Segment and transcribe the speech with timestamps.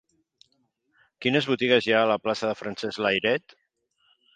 [1.25, 3.61] Quines botigues hi ha a la plaça de Francesc Layret?